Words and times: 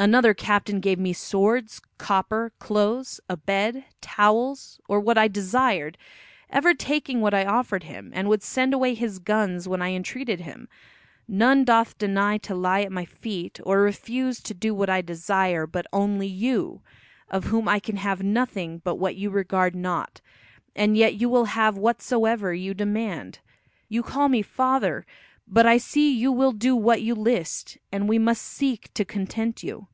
Another 0.00 0.32
captain 0.32 0.78
gave 0.78 1.00
me 1.00 1.12
swords, 1.12 1.80
copper, 1.98 2.52
clothes, 2.60 3.18
a 3.28 3.36
bed, 3.36 3.84
towels 4.00 4.80
or 4.88 5.00
what 5.00 5.18
I 5.18 5.26
desired, 5.26 5.98
ever 6.50 6.72
taking 6.72 7.20
what 7.20 7.34
I 7.34 7.44
offered 7.44 7.82
him, 7.82 8.12
and 8.14 8.28
would 8.28 8.44
send 8.44 8.72
away 8.72 8.94
his 8.94 9.18
guns 9.18 9.66
when 9.66 9.82
I 9.82 9.88
entreated 9.90 10.38
him; 10.42 10.68
none 11.26 11.64
doth 11.64 11.98
deny 11.98 12.38
to 12.38 12.54
lie 12.54 12.82
at 12.82 12.92
my 12.92 13.04
feet 13.06 13.58
or 13.64 13.80
refuse 13.80 14.40
to 14.42 14.54
do 14.54 14.72
what 14.72 14.88
I 14.88 15.00
desire 15.02 15.66
but 15.66 15.88
only 15.92 16.28
you, 16.28 16.80
of 17.28 17.46
whom 17.46 17.66
I 17.66 17.80
can 17.80 17.96
have 17.96 18.22
nothing 18.22 18.78
but 18.84 19.00
what 19.00 19.16
you 19.16 19.30
regard 19.30 19.74
not, 19.74 20.20
and 20.76 20.96
yet 20.96 21.16
you 21.20 21.28
will 21.28 21.46
have 21.46 21.76
whatsoever 21.76 22.54
you 22.54 22.72
demand. 22.72 23.40
You 23.88 24.04
call 24.04 24.28
me 24.28 24.42
father, 24.42 25.04
but 25.50 25.64
I 25.64 25.78
see 25.78 26.12
you 26.12 26.30
will 26.30 26.52
do 26.52 26.76
what 26.76 27.00
you 27.00 27.14
list, 27.14 27.78
and 27.90 28.06
we 28.06 28.18
must 28.18 28.42
seek 28.42 28.92
to 28.92 29.02
content 29.02 29.62
you. 29.62 29.88